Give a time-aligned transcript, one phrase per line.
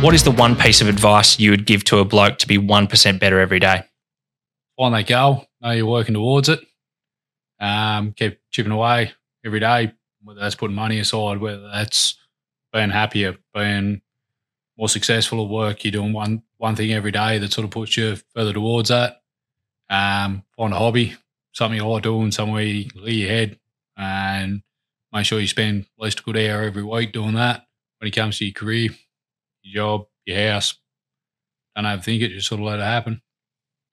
[0.00, 2.56] What is the one piece of advice you would give to a bloke to be
[2.56, 3.82] 1% better every day?
[4.78, 6.58] Find that goal, know you're working towards it.
[7.60, 9.12] Um, keep chipping away
[9.44, 9.92] every day,
[10.24, 12.16] whether that's putting money aside, whether that's
[12.72, 14.00] being happier, being
[14.78, 15.84] more successful at work.
[15.84, 19.20] You're doing one one thing every day that sort of puts you further towards that.
[19.90, 21.14] Um, find a hobby,
[21.52, 23.58] something you like doing, somewhere you clear your head,
[23.98, 24.62] and
[25.12, 27.66] make sure you spend at least a good hour every week doing that.
[27.98, 28.88] When it comes to your career,
[29.70, 30.74] your job, your house,
[31.74, 32.28] don't overthink it.
[32.28, 33.22] Just sort of let it happen.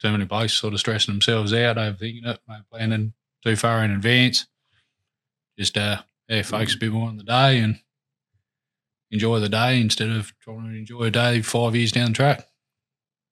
[0.01, 2.39] Too many blokes sort of stressing themselves out, overthinking it,
[2.71, 3.13] planning
[3.43, 4.47] too far in advance.
[5.57, 7.79] Just uh, yeah, focus a bit more on the day and
[9.11, 12.47] enjoy the day instead of trying to enjoy a day five years down the track.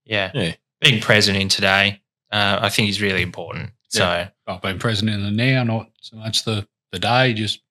[0.05, 0.31] Yeah.
[0.33, 0.55] yeah.
[0.81, 2.01] Being present in today,
[2.31, 3.71] uh, I think is really important.
[3.89, 7.61] So I've been present in the now, not so much the, the day, just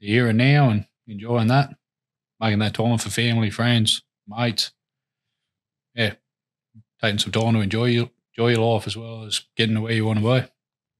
[0.00, 1.74] the here and now and enjoying that,
[2.40, 4.72] making that time for family, friends, mates.
[5.94, 6.14] Yeah.
[7.02, 9.92] Taking some time to enjoy your enjoy your life as well as getting to where
[9.92, 10.48] you want to be.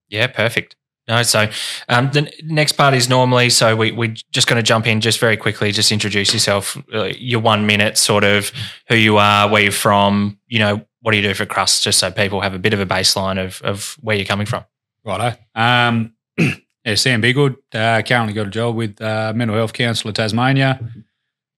[0.08, 0.76] Yeah, perfect.
[1.06, 1.48] No, so
[1.88, 5.18] um, the next part is normally so we we're just going to jump in just
[5.18, 5.72] very quickly.
[5.72, 8.52] Just introduce yourself, uh, your one minute, sort of
[8.88, 11.98] who you are, where you're from, you know, what do you do for crust, just
[11.98, 14.64] so people have a bit of a baseline of of where you're coming from.
[15.02, 15.38] Righto.
[15.54, 17.56] Um, yeah, Sam Bigwood.
[17.72, 20.78] Uh, currently got a job with uh, Mental Health Council of Tasmania,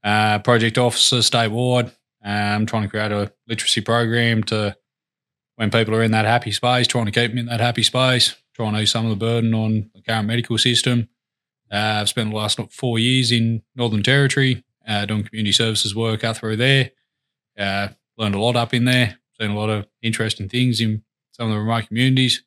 [0.04, 1.92] uh, project officer statewide.
[2.22, 4.76] I'm um, trying to create a literacy program to
[5.56, 8.36] when people are in that happy space, trying to keep them in that happy space
[8.60, 11.08] trying to ease some of the burden on the current medical system.
[11.72, 16.24] Uh, I've spent the last four years in Northern Territory uh, doing community services work
[16.24, 16.90] out through there.
[17.58, 21.48] Uh, learned a lot up in there, seen a lot of interesting things in some
[21.48, 22.42] of the remote communities.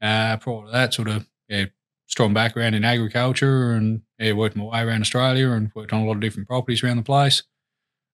[0.00, 1.64] Uh, prior to that, sort of yeah,
[2.06, 6.06] strong background in agriculture and yeah, worked my way around Australia and worked on a
[6.06, 7.42] lot of different properties around the place.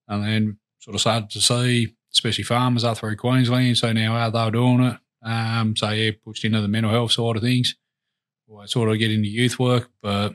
[0.07, 4.31] And then sort of started to see, especially farmers up through Queensland, so now how
[4.31, 7.75] they're doing it, um, so yeah, pushed into the mental health side of things.
[8.57, 10.35] I sort of get into youth work, but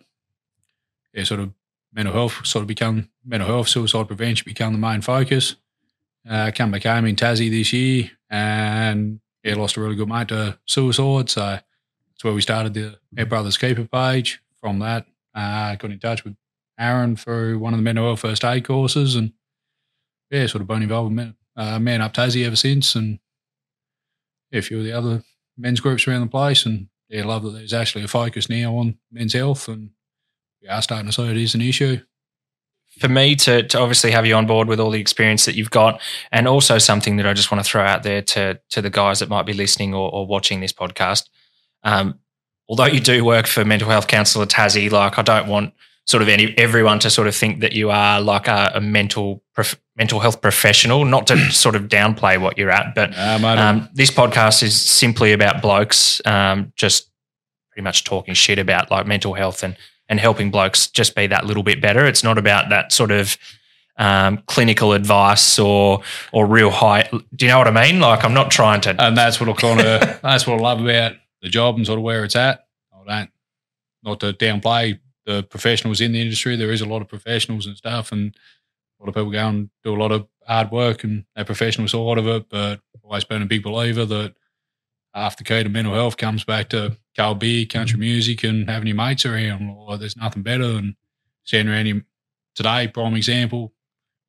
[1.13, 1.51] yeah, sort of
[1.91, 5.55] mental health sort of become mental health, suicide prevention become the main focus.
[6.29, 10.29] Uh, come back home in Tassie this year and yeah, lost a really good mate
[10.29, 11.29] to suicide.
[11.29, 14.41] So that's where we started the Our Brothers Keeper page.
[14.61, 15.05] From that,
[15.35, 16.35] uh, got in touch with
[16.79, 19.33] Aaron through one of the mental health first aid courses and
[20.31, 23.19] yeah, sort of been involved with men, uh, Man Up Tassie ever since and
[24.51, 25.23] a few of the other
[25.57, 26.65] men's groups around the place.
[26.65, 29.91] And yeah, love that there's actually a focus now on men's health, and
[30.61, 31.99] we are starting to see it is an issue.
[32.99, 35.71] For me to, to obviously have you on board with all the experience that you've
[35.71, 36.01] got,
[36.31, 39.19] and also something that I just want to throw out there to to the guys
[39.19, 41.29] that might be listening or, or watching this podcast.
[41.83, 42.19] Um,
[42.69, 45.73] although you do work for Mental Health Council of Tassie, like I don't want
[46.05, 49.41] sort of any everyone to sort of think that you are like a, a mental
[49.53, 51.05] prof, mental health professional.
[51.05, 55.61] Not to sort of downplay what you're at, but um, this podcast is simply about
[55.61, 57.09] blokes um, just
[57.71, 59.75] pretty much talking shit about like mental health and
[60.09, 62.05] and helping blokes just be that little bit better.
[62.05, 63.37] It's not about that sort of
[63.97, 67.09] um, clinical advice or or real high.
[67.11, 67.99] Do you know what I mean?
[67.99, 68.95] Like I'm not trying to.
[69.01, 71.99] And that's what I kind of that's what I love about the job and sort
[71.99, 72.65] of where it's at.
[72.91, 73.29] I don't
[74.03, 76.55] not to downplay the professionals in the industry.
[76.55, 78.35] There is a lot of professionals and stuff, and
[78.99, 81.87] a lot of people go and do a lot of hard work and a professional
[81.87, 82.49] side of it.
[82.49, 84.35] But I've always been a big believer that
[85.13, 88.87] half the key to mental health comes back to cold beer, country music, and having
[88.87, 89.69] your mates around.
[89.69, 90.95] Or there's nothing better than
[91.43, 92.03] standing around you
[92.55, 92.87] today.
[92.87, 93.73] Prime example: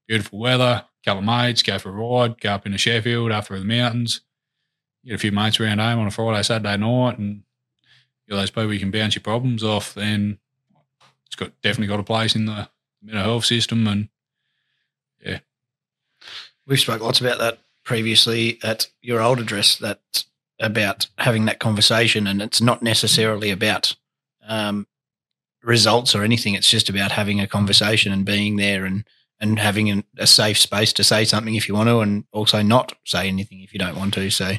[0.07, 3.61] beautiful weather, couple of mates, go for a ride, go up into Sheffield, up through
[3.61, 4.21] the mountains.
[5.07, 7.43] Get a few mates around home on a Friday, Saturday night, and
[8.27, 9.95] you're those people you can bounce your problems off.
[9.95, 10.39] Then
[11.27, 12.69] it's got definitely got a place in the
[13.03, 14.09] mental health system, and
[15.25, 15.41] yeah,
[16.67, 19.77] we've spoke lots about that previously at your old address.
[19.77, 20.25] That
[20.59, 23.97] about having that conversation, and it's not necessarily about
[24.47, 24.87] um,
[25.63, 26.55] results or anything.
[26.55, 29.05] It's just about having a conversation and being there and
[29.41, 32.95] and having a safe space to say something if you want to, and also not
[33.05, 34.31] say anything if you don't want to.
[34.31, 34.53] So,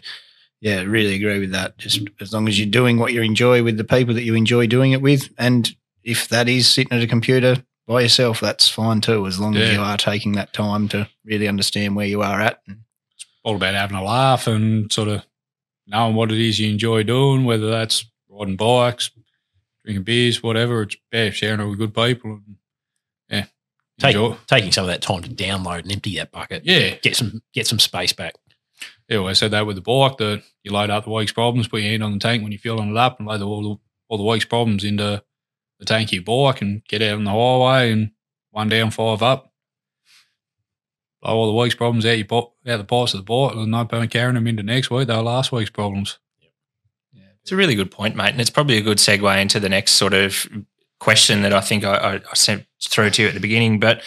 [0.61, 1.77] yeah, really agree with that.
[1.77, 4.67] Just as long as you're doing what you enjoy with the people that you enjoy
[4.67, 9.01] doing it with, and if that is sitting at a computer by yourself, that's fine
[9.01, 9.61] too, as long yeah.
[9.61, 12.61] as you are taking that time to really understand where you are at.
[12.67, 15.25] It's all about having a laugh and sort of
[15.87, 19.11] knowing what it is you enjoy doing, whether that's riding bikes,
[19.83, 20.81] drinking beers, whatever.
[20.81, 22.31] It's yeah, sharing it with good people.
[22.31, 22.55] And,
[23.29, 23.45] yeah.
[23.97, 24.17] Take,
[24.47, 26.65] taking some of that time to download and empty that bucket.
[26.65, 26.95] Yeah.
[26.95, 28.33] Get some get some space back.
[29.07, 31.67] Yeah, well, I said that with the bike that you load up the week's problems,
[31.67, 33.79] put your hand on the tank when you're filling it up and load all the,
[34.09, 35.23] all the week's problems into
[35.79, 38.11] the tanky bike and get out on the highway and
[38.51, 39.51] one down, five up.
[41.21, 43.71] blow all the week's problems out, your pot, out the pipes of the bottle and
[43.71, 45.07] no point carrying them into next week.
[45.07, 46.17] They were last week's problems.
[47.41, 48.31] It's a really good point, mate.
[48.31, 50.47] And it's probably a good segue into the next sort of
[50.99, 53.79] question that I think I, I sent through to you at the beginning.
[53.79, 54.01] But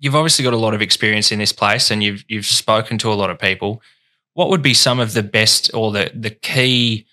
[0.00, 3.12] you've obviously got a lot of experience in this place and you've you've spoken to
[3.12, 3.80] a lot of people.
[4.40, 7.04] What would be some of the best or the the key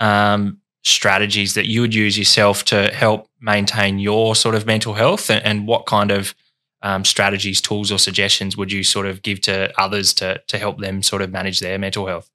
[0.00, 5.30] um, strategies that you would use yourself to help maintain your sort of mental health
[5.30, 6.34] and, and what kind of
[6.82, 10.80] um, strategies, tools, or suggestions would you sort of give to others to to help
[10.80, 12.28] them sort of manage their mental health?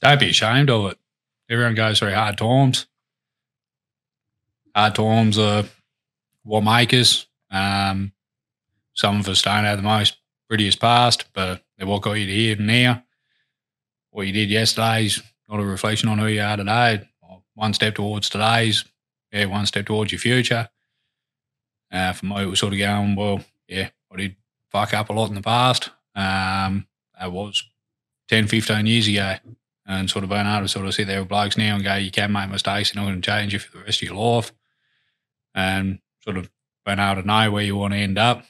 [0.00, 0.98] Don't be ashamed of it.
[1.48, 2.88] Everyone goes through hard times.
[4.74, 5.62] Hard times are
[6.42, 7.24] what make us.
[7.52, 8.10] Um,
[8.94, 10.16] some of us don't have the most
[10.48, 13.04] prettiest past, but they're what got you to here and now.
[14.10, 17.08] What you did yesterday's not a reflection on who you are today.
[17.54, 18.84] One step towards today's,
[19.32, 20.68] yeah, one step towards your future.
[21.92, 24.36] Uh, for me, it was sort of going, well, yeah, I did
[24.70, 25.90] fuck up a lot in the past.
[26.14, 26.86] Um,
[27.18, 27.64] that was
[28.28, 29.36] 10, 15 years ago
[29.86, 31.96] and sort of being able to sort of sit there with blokes now and go,
[31.96, 34.16] you can make mistakes, they're not going to change you for the rest of your
[34.16, 34.52] life.
[35.54, 36.48] And sort of
[36.86, 38.44] being able to know where you want to end up,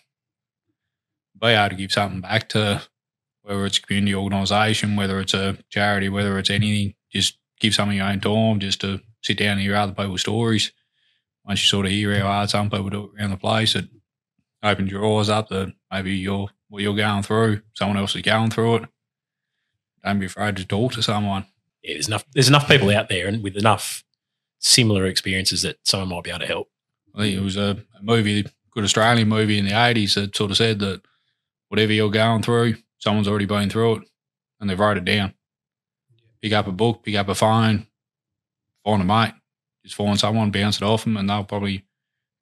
[1.41, 2.83] be able to give something back to
[3.51, 7.89] whether it's a community organisation, whether it's a charity, whether it's anything, just give some
[7.89, 10.73] of your own time just to sit down and hear other people's stories.
[11.45, 13.87] Once you sort of hear how hard some people do it around the place, it
[14.63, 18.51] opens your eyes up that maybe you're what you're going through, someone else is going
[18.51, 18.85] through it
[20.05, 21.47] don't be afraid to talk to someone.
[21.83, 22.25] Yeah, there's enough.
[22.33, 24.05] There's enough people out there, and with enough
[24.59, 26.69] similar experiences that someone might be able to help.
[27.15, 30.51] I think it was a, a movie, good Australian movie in the eighties that sort
[30.51, 31.03] of said that
[31.69, 34.03] whatever you're going through, someone's already been through it,
[34.61, 35.35] and they've wrote it down.
[36.41, 37.87] Pick up a book, pick up a phone,
[38.85, 39.35] find a mate,
[39.83, 41.83] just find someone, bounce it off them, and they'll probably, if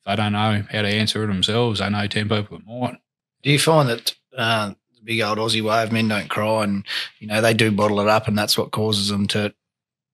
[0.07, 2.99] they don't know how to answer it themselves, they know ten people that might.
[3.43, 6.85] Do you find that uh, the big old Aussie way of men don't cry, and
[7.19, 9.55] you know they do bottle it up, and that's what causes them to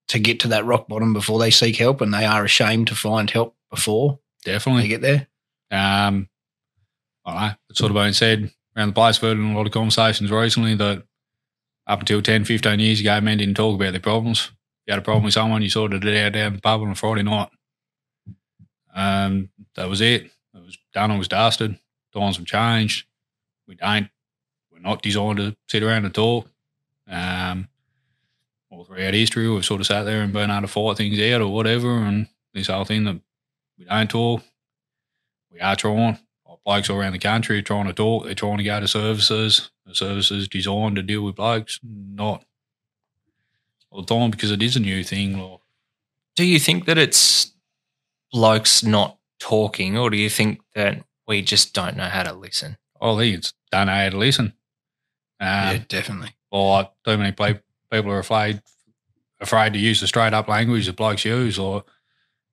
[0.07, 2.95] to get to that rock bottom before they seek help, and they are ashamed to
[2.95, 4.87] find help before they Definitely.
[4.87, 5.27] get there.
[5.71, 6.29] Um,
[7.25, 7.53] I don't know.
[7.69, 9.21] It's sort of been said around the place.
[9.21, 11.03] We've in a lot of conversations recently that
[11.87, 14.39] up until 10, 15 years ago, men didn't talk about their problems.
[14.39, 16.91] If you had a problem with someone, you sorted it out down the pub on
[16.91, 17.49] a Friday night.
[18.93, 20.25] Um, that was it.
[20.53, 21.11] It was done.
[21.11, 21.77] It was dusted.
[22.13, 23.05] Times have changed.
[23.67, 24.09] We don't.
[24.71, 26.49] We're not designed to sit around and talk.
[27.07, 27.67] Um,
[28.71, 31.41] all throughout history, we've sort of sat there and been able to fight things out
[31.41, 31.97] or whatever.
[31.97, 33.19] And this whole thing that
[33.77, 34.41] we don't talk,
[35.51, 36.17] we are trying.
[36.65, 38.25] Like blokes all around the country are trying to talk.
[38.25, 39.69] They're trying to go to services.
[39.85, 42.43] The services designed to deal with blokes, not
[43.91, 45.37] all the time because it is a new thing.
[45.37, 45.59] Like,
[46.35, 47.53] Do you think that it's
[48.31, 52.77] blokes not talking, or do you think that we just don't know how to listen?
[52.99, 54.53] I think it's don't know how to listen.
[55.39, 56.31] Um, yeah, definitely.
[56.49, 58.61] or too many people are afraid
[59.39, 61.83] afraid to use the straight up language that blokes use, or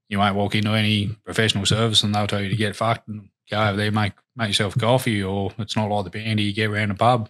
[0.09, 3.29] you won't walk into any professional service and they'll tell you to get fucked and
[3.53, 6.53] go over there, make make yourself a coffee, or it's not like the bandy you
[6.53, 7.29] get around the pub.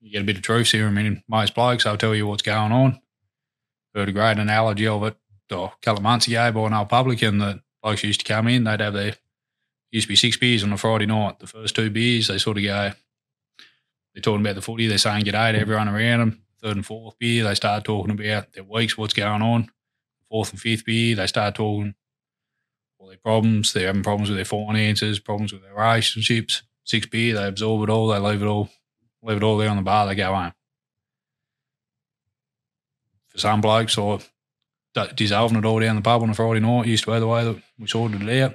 [0.00, 2.72] You get a bit of truth serum in most blokes, they'll tell you what's going
[2.72, 3.00] on.
[3.94, 5.16] Heard a great analogy of it
[5.52, 8.48] oh, a couple of months ago by an old publican that blokes used to come
[8.48, 9.14] in, they'd have their
[9.90, 11.38] used to be six beers on a Friday night.
[11.38, 12.92] The first two beers, they sort of go,
[14.12, 16.42] they're talking about the footy, they're saying g'day to everyone around them.
[16.60, 19.70] Third and fourth beer, they start talking about their weeks, what's going on.
[20.28, 21.94] Fourth and fifth beer, they start talking
[23.04, 23.72] all their problems.
[23.72, 26.62] They're having problems with their finances, problems with their relationships.
[26.84, 28.70] Six beer, they absorb it all, they leave it all,
[29.22, 30.52] leave it all there on the bar, they go home.
[33.28, 34.20] For some blokes, or
[34.94, 37.26] d- dissolving it all down the pub on a Friday night used to be the
[37.26, 38.54] way that we sorted it out.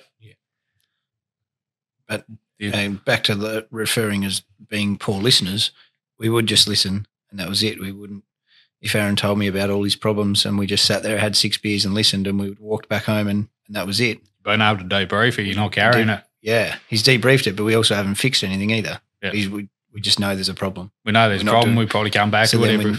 [2.08, 2.25] But
[2.58, 2.75] Yeah.
[2.75, 5.72] and back to the referring as being poor listeners,
[6.18, 7.79] we would just listen, and that was it.
[7.79, 8.24] We wouldn't.
[8.82, 11.58] If Aaron told me about all his problems, and we just sat there, had six
[11.58, 14.20] beers, and listened, and we walked back home, and, and that was it.
[14.44, 16.24] Being able to debrief it, you're not carrying Did- it.
[16.42, 19.00] Yeah, he's debriefed it, but we also haven't fixed anything either.
[19.22, 19.32] Yeah.
[19.32, 20.92] We we just know there's a problem.
[21.06, 21.76] We know there's a We're problem.
[21.76, 22.92] doing- We probably come back So to every.
[22.92, 22.98] we,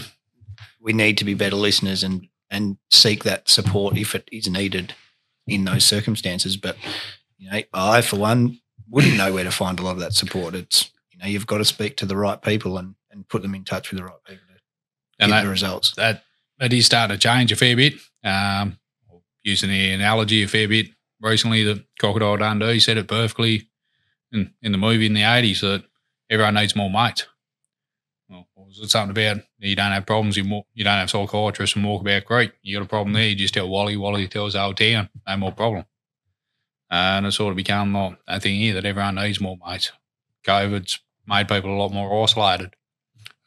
[0.79, 4.93] we need to be better listeners and and seek that support if it is needed
[5.47, 6.57] in those circumstances.
[6.57, 6.77] But
[7.37, 8.59] you know, I for one
[8.89, 10.53] wouldn't know where to find a lot of that support.
[10.53, 13.55] It's you know you've got to speak to the right people and and put them
[13.55, 14.61] in touch with the right people to
[15.23, 15.93] And get that- the results.
[15.95, 16.23] that
[16.59, 17.95] that is starting to change a fair bit.
[18.23, 18.77] Um,
[19.43, 20.87] using the analogy a fair bit
[21.19, 23.69] recently, the Crocodile Dundee said it perfectly
[24.31, 25.83] in, in the movie in the eighties that
[26.29, 27.27] everyone needs more mates.
[28.29, 31.75] Well, was it something about you don't have problems, you more, you don't have psychiatrists
[31.75, 32.53] and Walkabout Creek.
[32.61, 35.37] You got a problem there, you just tell Wally, Wally tells the whole town, no
[35.37, 35.85] more problem.
[36.89, 39.91] And it's sort of become like that thing here that everyone needs more mates.
[40.45, 42.73] COVID's made people a lot more isolated.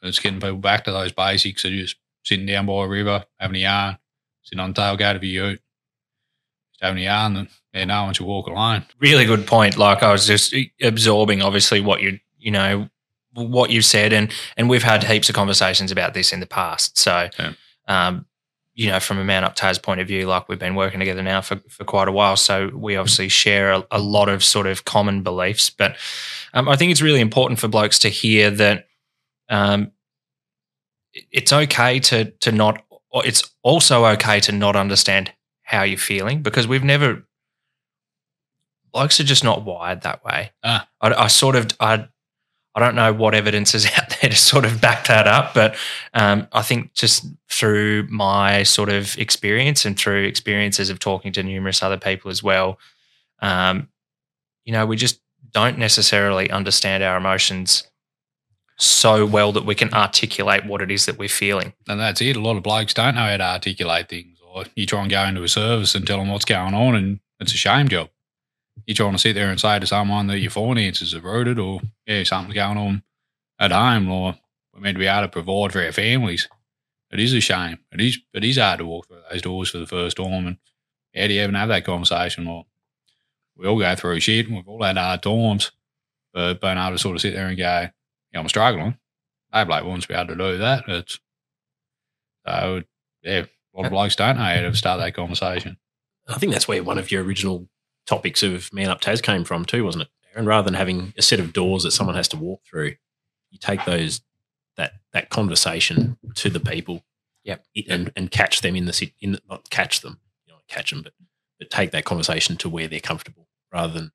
[0.01, 3.57] It's getting people back to those basics of just sitting down by a river, having
[3.57, 3.97] a yarn,
[4.43, 5.61] sitting on the tailgate of a ute,
[6.81, 8.85] having a yarn, and yeah, no one should walk alone.
[8.99, 9.77] really good point.
[9.77, 12.89] Like I was just absorbing, obviously, what you you know
[13.33, 16.97] what you said, and and we've had heaps of conversations about this in the past.
[16.97, 17.53] So, Yeah.
[17.87, 18.25] um,
[18.77, 21.23] you know, from a man up Taz point of view, like we've been working together
[21.23, 24.67] now for for quite a while, so we obviously share a, a lot of sort
[24.67, 25.69] of common beliefs.
[25.69, 25.95] But
[26.53, 28.87] um, I think it's really important for blokes to hear that
[29.49, 29.91] um,
[31.31, 32.81] it's okay to to not.
[33.23, 35.31] It's also okay to not understand
[35.65, 37.23] how you're feeling because we've never
[38.93, 40.51] blokes are just not wired that way.
[40.63, 40.87] Ah.
[41.01, 42.07] I, I sort of I
[42.75, 45.75] I don't know what evidence is out there to sort of back that up, but
[46.13, 51.43] um, I think just through my sort of experience and through experiences of talking to
[51.43, 52.79] numerous other people as well,
[53.41, 53.89] um,
[54.65, 55.19] you know, we just
[55.51, 57.89] don't necessarily understand our emotions
[58.77, 61.73] so well that we can articulate what it is that we're feeling.
[61.87, 62.35] And that's it.
[62.35, 64.34] A lot of blokes don't know how to articulate things.
[64.75, 67.53] You try and go into a service and tell them what's going on, and it's
[67.53, 68.09] a shame job.
[68.85, 71.81] You're trying to sit there and say to someone that your finances are rooted, or
[72.05, 73.03] yeah, something's going on
[73.59, 74.35] at home, or
[74.73, 76.49] we're meant to be able to provide for our families.
[77.11, 77.79] It is a shame.
[77.91, 78.19] It is.
[78.33, 80.57] It is hard to walk through those doors for the first time, and
[81.15, 82.47] how do you even have that conversation?
[82.47, 82.65] Or
[83.55, 85.71] we all go through shit, and we've all had hard times,
[86.33, 87.87] but being able to sort of sit there and go,
[88.33, 88.97] yeah, I'm struggling.
[89.53, 90.83] No bloke wants to be able to do that.
[90.87, 91.19] It's
[92.45, 92.83] so
[93.23, 93.45] yeah,
[93.77, 95.77] lot of blokes don't know how to start that conversation.
[96.27, 97.67] I think that's where one of your original
[98.07, 100.09] topics of Man Up Taz came from too, wasn't it?
[100.35, 102.95] And rather than having a set of doors that someone has to walk through,
[103.51, 104.21] you take those
[104.77, 107.03] that that conversation to the people,
[107.43, 107.65] Yep.
[107.89, 110.89] and and catch them in the sit in the, not catch them, you know, catch
[110.91, 111.13] them, but
[111.59, 114.11] but take that conversation to where they're comfortable, rather than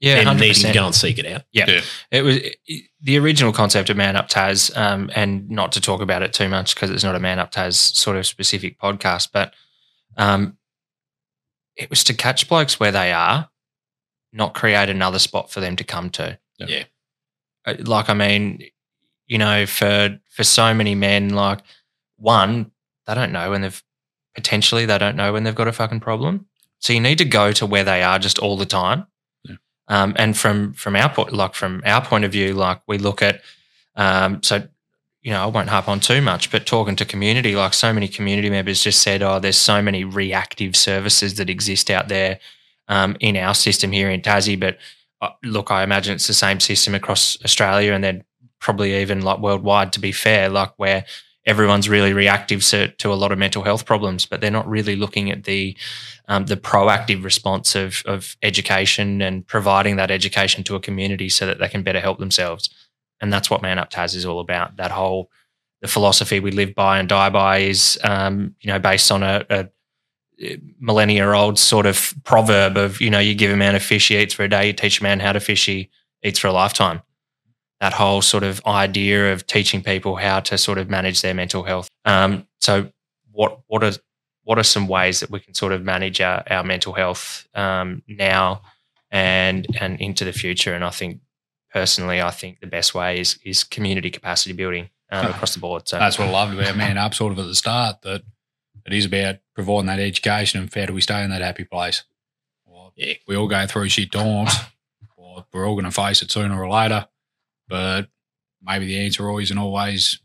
[0.00, 0.66] Yeah, them needing 100%.
[0.68, 1.42] to go and seek it out.
[1.52, 1.80] Yeah.
[2.10, 2.36] It was
[2.66, 6.32] it- the original concept of Man Up Taz, um, and not to talk about it
[6.32, 9.54] too much because it's not a Man Up Taz sort of specific podcast, but
[10.16, 10.58] um,
[11.76, 13.48] it was to catch blokes where they are,
[14.32, 16.38] not create another spot for them to come to.
[16.58, 16.84] Yeah.
[17.64, 18.62] Uh, Like I mean,
[19.26, 21.60] you know, for for so many men, like
[22.16, 22.70] one,
[23.06, 23.82] they don't know when they've
[24.34, 26.46] potentially they don't know when they've got a fucking problem.
[26.80, 29.06] So you need to go to where they are just all the time.
[29.88, 33.22] Um, and from from our point, like from our point of view, like we look
[33.22, 33.40] at,
[33.94, 34.66] um, so
[35.22, 38.06] you know, I won't harp on too much, but talking to community, like so many
[38.06, 42.38] community members just said, oh, there's so many reactive services that exist out there
[42.86, 44.58] um, in our system here in Tassie.
[44.58, 44.78] But
[45.20, 48.22] uh, look, I imagine it's the same system across Australia and then
[48.60, 49.92] probably even like worldwide.
[49.94, 51.04] To be fair, like where
[51.46, 54.96] everyone's really reactive to, to a lot of mental health problems, but they're not really
[54.96, 55.76] looking at the
[56.28, 61.46] um, the proactive response of of education and providing that education to a community so
[61.46, 62.68] that they can better help themselves.
[63.20, 64.76] And that's what Man Up Taz is all about.
[64.76, 65.30] That whole
[65.82, 69.44] the philosophy we live by and die by is um, you know based on a,
[69.50, 69.68] a
[70.80, 74.18] millennia old sort of proverb of you know you give a man a fish he
[74.18, 75.88] eats for a day you teach a man how to fish he
[76.22, 77.00] eats for a lifetime
[77.80, 81.62] that whole sort of idea of teaching people how to sort of manage their mental
[81.62, 82.90] health um, so
[83.32, 83.92] what what are
[84.44, 88.02] what are some ways that we can sort of manage our, our mental health um,
[88.08, 88.62] now
[89.10, 91.20] and and into the future and i think
[91.72, 95.86] personally i think the best way is is community capacity building um, across the board
[95.88, 98.22] so That's what I loved about Man Up sort of at the start, that
[98.84, 102.02] it is about providing that education and how do we stay in that happy place.
[102.66, 103.14] Well, Yeah.
[103.28, 104.12] we all go through shit.
[104.12, 104.48] Well,
[105.52, 107.06] we're all going to face it sooner or later,
[107.68, 108.08] but
[108.62, 110.20] maybe the answer isn't always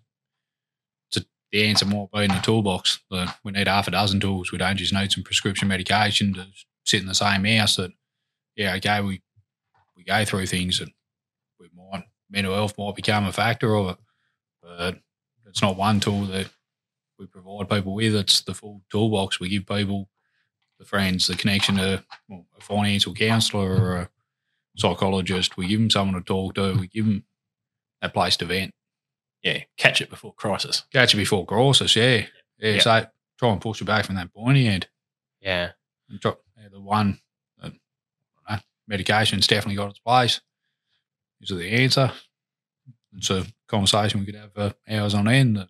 [1.11, 2.99] to, the answer might be in the toolbox.
[3.09, 4.51] That we need half a dozen tools.
[4.51, 6.47] We don't just need some prescription medication to
[6.85, 7.75] sit in the same house.
[7.75, 7.91] That
[8.55, 9.21] yeah, okay, we
[9.95, 10.91] we go through things and
[11.59, 13.97] we might mental health might become a factor of it,
[14.61, 14.99] but
[15.45, 16.49] it's not one tool that
[17.19, 18.15] we provide people with.
[18.15, 19.39] It's the full toolbox.
[19.39, 20.09] We give people
[20.79, 24.09] the friends, the connection to well, a financial counsellor or a
[24.75, 25.57] psychologist.
[25.57, 26.73] We give them someone to talk to.
[26.79, 27.23] We give them
[28.01, 28.73] that place to vent.
[29.43, 30.83] Yeah, catch it before crisis.
[30.93, 31.95] Catch it before crisis.
[31.95, 32.25] Yeah,
[32.59, 32.73] yeah.
[32.73, 32.79] Yeah.
[32.79, 33.05] So
[33.39, 34.87] try and push it back from that pointy end.
[35.41, 35.71] yeah
[36.09, 37.19] And try, yeah, the one
[37.61, 37.73] that,
[38.49, 40.41] know, medication's definitely got its place.
[41.41, 42.11] Is it the answer?
[43.17, 45.57] It's a conversation we could have for hours on end.
[45.57, 45.69] That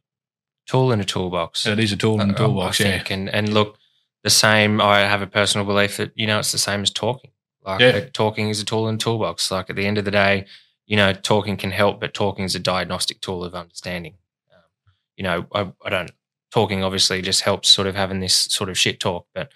[0.68, 2.82] tool in a toolbox it is a tool in the I- toolbox.
[2.82, 3.04] I yeah.
[3.10, 3.78] And and look,
[4.24, 4.80] the same.
[4.82, 7.32] I have a personal belief that you know it's the same as talking.
[7.64, 7.88] Like Yeah.
[7.90, 9.50] uh, talking is a tool in the toolbox.
[9.50, 10.46] Like at the end of the day,
[10.92, 14.18] you know, talking can help, but talking is a diagnostic tool of understanding.
[14.52, 16.12] Um, you know, I, I don't.
[16.52, 19.54] Talking obviously just helps sort of having this sort of shit talk, but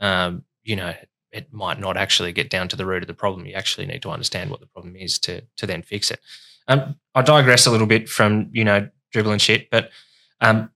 [0.00, 0.94] um, you know,
[1.30, 3.44] it might not actually get down to the root of the problem.
[3.44, 6.20] You actually need to understand what the problem is to to then fix it.
[6.68, 9.90] Um, I digress a little bit from you know dribbling shit, but
[10.40, 10.70] um,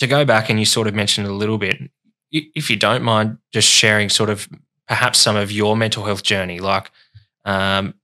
[0.00, 1.76] to go back and you sort of mentioned a little bit,
[2.32, 4.48] if you don't mind, just sharing sort of
[4.88, 6.90] perhaps some of your mental health journey, like
[7.44, 7.94] um,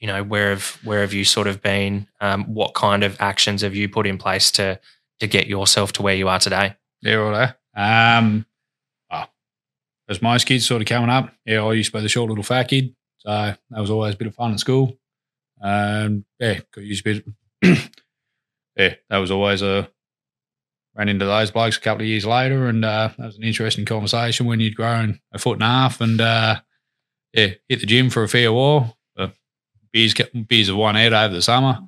[0.00, 2.08] you know where have where have you sort of been?
[2.20, 4.80] Um, what kind of actions have you put in place to
[5.20, 6.74] to get yourself to where you are today?
[7.02, 7.54] Yeah, right.
[7.76, 8.46] Um,
[9.10, 9.30] well,
[10.08, 12.44] as most kids sort of coming up, yeah, I used to be the short little
[12.44, 14.98] fat kid, so that was always a bit of fun at school.
[15.62, 17.22] Um, yeah, got used to
[17.60, 17.88] bit.
[18.76, 19.90] yeah, that was always a
[20.94, 23.84] ran into those blokes a couple of years later, and uh, that was an interesting
[23.84, 26.60] conversation when you'd grown a foot and a half, and uh,
[27.34, 28.96] yeah, hit the gym for a fair while.
[29.92, 30.14] Beers
[30.46, 31.80] beers have won out over the summer.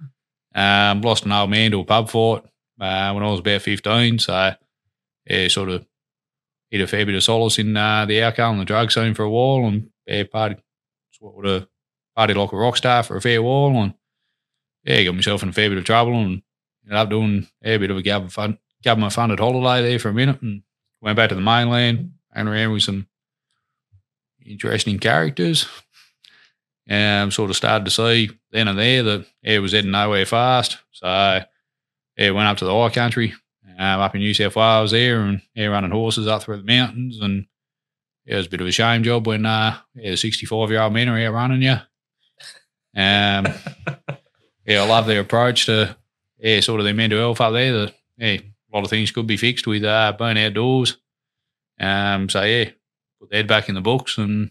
[0.54, 2.44] Um, lost an old man to a pub fight
[2.80, 4.54] uh, when I was about fifteen, so
[5.26, 5.86] yeah, sort of
[6.70, 9.22] hit a fair bit of solace in uh, the alcohol and the drug scene for
[9.22, 10.56] a while, and yeah, party
[11.12, 11.68] sort of
[12.16, 13.94] party like a rock star for a fair while, and
[14.84, 16.42] yeah, got myself in a fair bit of trouble, and
[16.84, 20.08] ended up doing yeah, a bit of a government fund, government funded holiday there for
[20.08, 20.62] a minute, and
[21.00, 23.06] went back to the mainland, and around with some
[24.44, 25.66] interesting characters.
[26.86, 30.26] And um, sort of started to see then and there that it was heading nowhere
[30.26, 30.78] fast.
[30.90, 31.40] So
[32.16, 33.34] yeah, went up to the high country,
[33.78, 37.20] um, up in New South Wales there, and air running horses up through the mountains.
[37.20, 37.46] And
[38.26, 41.08] it was a bit of a shame job when uh, yeah, 65 year old men
[41.08, 41.76] are out running you.
[42.94, 43.46] Um,
[44.66, 45.96] yeah, I love their approach to
[46.38, 47.72] yeah, sort of their mental health up there.
[47.72, 50.98] The, yeah, a lot of things could be fixed with uh, being outdoors.
[51.78, 52.70] Um, so yeah,
[53.20, 54.50] put head back in the books and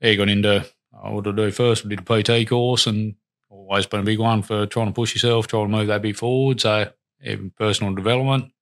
[0.00, 0.66] yeah, got into
[1.12, 1.84] what did I do first?
[1.84, 3.14] We did a PT course and
[3.48, 6.16] always been a big one for trying to push yourself, trying to move that bit
[6.16, 6.60] forward.
[6.60, 6.90] So
[7.22, 8.52] even personal development.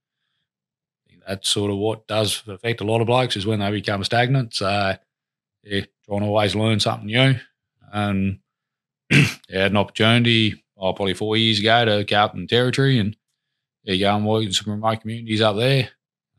[1.26, 4.54] That's sort of what does affect a lot of blokes is when they become stagnant.
[4.54, 4.96] So
[5.62, 7.34] yeah, trying to always learn something new.
[7.92, 8.40] And
[9.10, 13.16] yeah, had an opportunity oh, probably four years ago to go in territory and
[13.84, 15.90] yeah, go and work in some remote communities up there.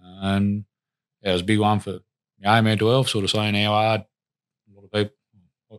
[0.02, 0.66] And
[1.22, 2.00] yeah, it was a big one for
[2.42, 5.16] my own mental health, sort of saying how hard a lot of people,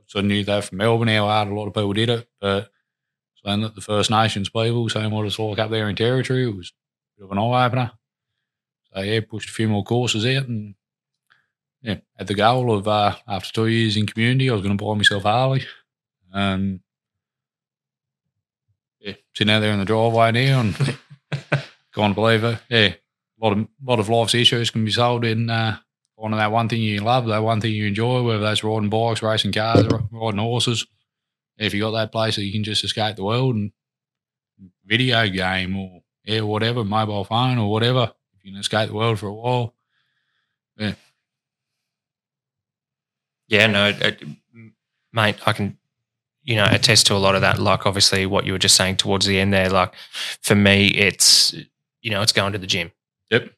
[0.07, 2.29] so I knew that from Melbourne, how hard a lot of people did it.
[2.41, 2.71] But
[3.45, 6.57] saying that the First Nations people, saying what it's like up there in territory, it
[6.57, 6.73] was
[7.17, 7.93] a bit of an eye opener.
[8.93, 10.75] So yeah, pushed a few more courses out and
[11.83, 14.83] yeah, had the goal of uh, after two years in community, I was going to
[14.83, 15.65] buy myself Harley.
[16.33, 16.81] And
[19.01, 20.75] yeah, sitting out there in the driveway now and
[21.95, 22.59] can't believe it.
[22.71, 22.97] Yeah, a
[23.39, 25.77] lot of lot of life's issues can be solved in uh,
[26.25, 29.23] finding that one thing you love, that one thing you enjoy, whether that's riding bikes,
[29.23, 30.87] racing cars, riding horses.
[31.59, 33.73] If you got that place that you can just escape the world and
[34.87, 39.19] video game or yeah, whatever, mobile phone or whatever, if you can escape the world
[39.19, 39.75] for a while,
[40.79, 40.95] yeah.
[43.49, 44.23] Yeah, no, it,
[45.13, 45.77] mate, I can
[46.43, 48.97] you know attest to a lot of that like obviously what you were just saying
[48.97, 49.95] towards the end there like
[50.43, 51.55] for me it's
[52.03, 52.93] you know it's going to the gym
[53.31, 53.51] yep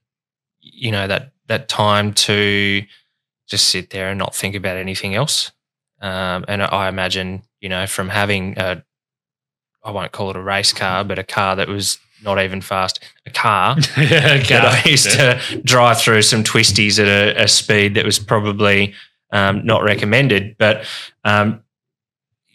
[0.61, 2.82] you know that that time to
[3.46, 5.52] just sit there and not think about anything else
[6.00, 8.82] um, and i imagine you know from having a
[9.85, 13.00] i won't call it a race car but a car that was not even fast
[13.26, 15.38] a car yeah, that i used yeah.
[15.38, 18.94] to drive through some twisties at a, a speed that was probably
[19.32, 20.85] um, not recommended but
[21.24, 21.62] um,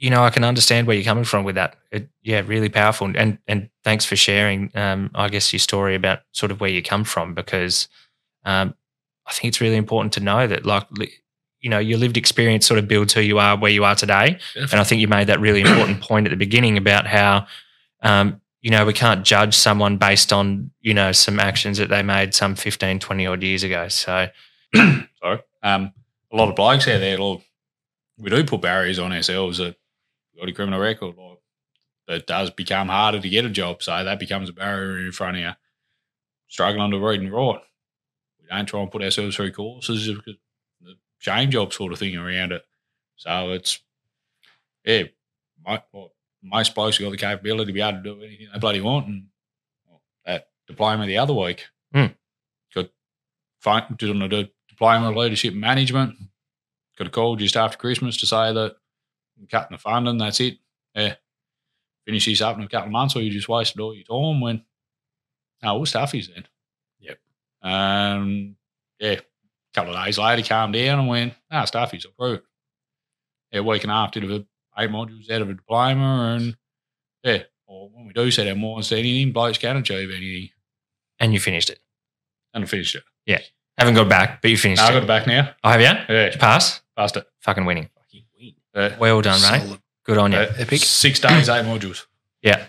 [0.01, 1.75] you know, I can understand where you're coming from with that.
[1.91, 3.11] It, yeah, really powerful.
[3.15, 4.71] And and thanks for sharing.
[4.75, 7.87] Um, I guess your story about sort of where you come from because
[8.43, 8.73] um,
[9.31, 10.85] I think it's really important to know that, like,
[11.61, 14.39] you know, your lived experience sort of builds who you are, where you are today.
[14.53, 14.71] Definitely.
[14.71, 17.47] And I think you made that really important point at the beginning about how,
[18.01, 22.03] um, you know, we can't judge someone based on you know some actions that they
[22.03, 23.87] made some 15, 20 odd years ago.
[23.87, 24.27] So,
[24.75, 25.93] sorry, um,
[26.31, 27.17] a lot of blokes out there.
[27.19, 29.77] We do put barriers on ourselves that
[30.37, 31.37] got a criminal record, like,
[32.07, 33.81] it does become harder to get a job.
[33.81, 35.51] So that becomes a barrier in front of you.
[36.47, 37.61] Struggling to read and write.
[38.51, 40.35] Don't try and put ourselves through courses because
[40.81, 42.63] the shame job sort of thing around it.
[43.15, 43.79] So it's,
[44.83, 45.03] yeah,
[45.65, 46.11] my, well,
[46.43, 49.07] most blokes have got the capability to be able to do anything they bloody want.
[49.07, 49.27] And
[49.87, 52.13] well, that diploma the other week, mm.
[52.75, 56.15] got doing a diploma of leadership management.
[56.97, 58.75] Got a call just after Christmas to say that
[59.49, 60.57] cutting the funding, that's it.
[60.93, 61.15] Yeah.
[62.05, 64.41] Finish this up in a couple of months or you just wasted all your time
[64.41, 64.65] when
[65.63, 66.47] no, we'll stuff is then.
[67.63, 67.73] Yep.
[67.73, 68.55] Um
[68.99, 69.19] yeah, a
[69.73, 72.43] couple of days later calmed down and went, ah, stuff is approved.
[73.51, 74.45] Yeah, week and a half did a
[74.79, 76.55] eight modules out of a diploma and
[77.23, 80.49] yeah, or when we do set our minds to anything, blokes can achieve anything.
[81.19, 81.79] And you finished it.
[82.53, 83.03] And I finished it.
[83.25, 83.39] Yeah.
[83.77, 85.03] Haven't got back, but you finished No, I got it.
[85.03, 85.53] it back now.
[85.63, 85.85] Oh, have you?
[85.87, 86.81] Yeah, Did you pass?
[86.97, 87.25] passed it.
[87.41, 87.89] Fucking winning.
[87.95, 88.53] Fucking win.
[88.73, 89.79] Uh, Well done, mate.
[90.03, 90.37] Good on you.
[90.39, 90.79] uh, Epic.
[90.81, 92.05] Six days, eight modules.
[92.41, 92.65] Yeah.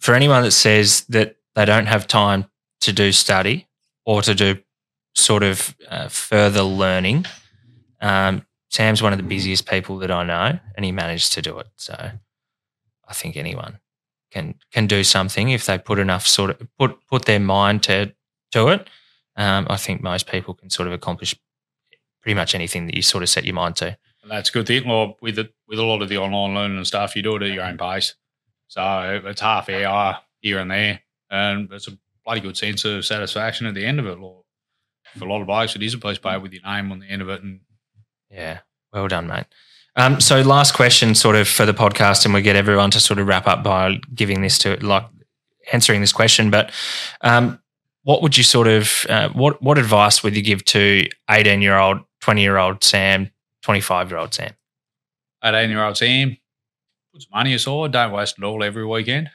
[0.00, 2.46] For anyone that says that they don't have time
[2.80, 3.68] to do study
[4.04, 4.58] or to do
[5.14, 7.26] sort of uh, further learning,
[8.00, 11.58] um, Sam's one of the busiest people that I know, and he managed to do
[11.58, 11.68] it.
[11.76, 11.94] So
[13.06, 13.78] I think anyone
[14.30, 18.12] can can do something if they put enough sort of put put their mind to
[18.52, 18.88] to it.
[19.36, 21.34] Um, I think most people can sort of accomplish
[22.20, 23.96] pretty much anything that you sort of set your mind to.
[24.22, 24.88] And that's a good thing.
[24.88, 27.42] Well, with it, with a lot of the online learning and stuff, you do it
[27.42, 28.14] at your own pace.
[28.68, 33.66] So it's half hour here and there, and it's a bloody good sense of satisfaction
[33.66, 34.18] at the end of it.
[34.18, 34.32] Like,
[35.16, 37.22] for a lot of blokes, it is a paper with your name on the end
[37.22, 37.60] of it, and
[38.30, 38.60] Yeah,
[38.92, 39.46] well done, mate.
[39.96, 43.20] Um, so, last question, sort of for the podcast, and we get everyone to sort
[43.20, 45.04] of wrap up by giving this to like
[45.72, 46.50] answering this question.
[46.50, 46.72] But
[47.20, 47.60] um,
[48.02, 51.76] what would you sort of uh, what what advice would you give to eighteen year
[51.78, 53.30] old, twenty year old Sam,
[53.62, 54.52] twenty five year old Sam?
[55.44, 56.36] eighteen year old Sam,
[57.12, 57.92] put some money aside.
[57.92, 59.30] Don't waste it all every weekend.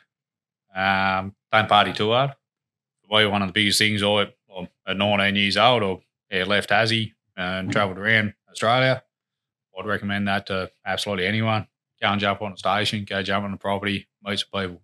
[0.76, 2.34] Um, don't party too hard.
[3.10, 4.32] Me, one of the biggest things I,
[4.88, 9.04] at 19 years old, or yeah, left Tassie and travelled around Australia.
[9.78, 11.68] I'd recommend that to absolutely anyone.
[12.02, 14.82] Go and jump on a station, go jump on a property, meet some people,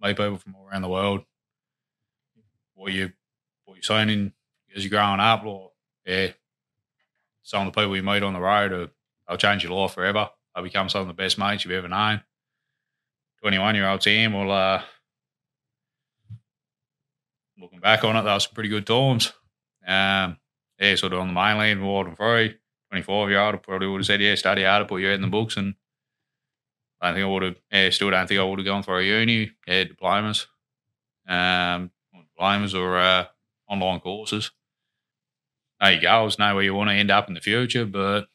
[0.00, 1.24] meet people from all around the world.
[2.74, 3.12] What you
[3.64, 4.32] what you're seeing in
[4.74, 5.70] as you're growing up, or
[6.04, 6.28] yeah,
[7.42, 8.90] some of the people you meet on the road are
[9.28, 10.30] they'll change your life forever.
[10.54, 12.22] They'll become some of the best mates you've ever known.
[13.40, 14.82] 21 year old Sam will, uh,
[17.58, 19.32] looking back on it, that was some pretty good times.
[19.86, 20.38] Um,
[20.78, 22.56] yeah, sort of on the mainland, wild and free.
[22.90, 25.22] 24 year old, I probably would have said, yeah, study hard, put your head in
[25.22, 25.56] the books.
[25.56, 25.74] And
[27.00, 28.98] I don't think I would have, yeah, still don't think I would have gone for
[28.98, 29.52] a uni.
[29.66, 30.46] Yeah, diplomas,
[31.28, 31.90] um,
[32.34, 33.26] diplomas or uh,
[33.68, 34.52] online courses.
[35.80, 38.26] Know your goals, know where you want to end up in the future, but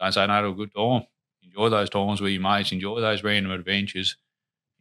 [0.00, 1.06] don't say no to a good time.
[1.42, 2.72] Enjoy those times with your mates.
[2.72, 4.16] Enjoy those random adventures.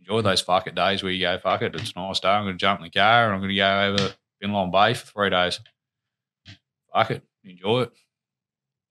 [0.01, 2.27] Enjoy those fuck it days where you go, fuck it, it's a nice day.
[2.29, 4.93] I'm going to jump in the car and I'm going to go over Binalong Bay
[4.93, 5.59] for three days.
[6.93, 7.23] Fuck it.
[7.43, 7.91] Enjoy it.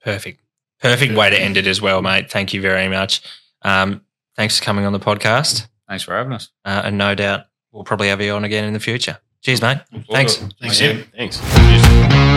[0.02, 0.40] Perfect,
[0.80, 2.30] perfect way to end it as well, mate.
[2.30, 3.20] Thank you very much.
[3.62, 4.02] Um,
[4.36, 6.48] thanks for coming on the podcast, Thanks for having us.
[6.64, 9.18] uh, and no doubt we'll probably have you on again in the future.
[9.42, 9.78] Cheers, mate.
[10.10, 10.36] Thanks.
[10.36, 10.96] Thanks, Thank Sam.
[10.98, 11.04] you.
[11.16, 12.29] Thanks.